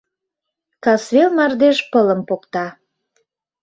[0.83, 2.65] Касвел мардеж пылым покта.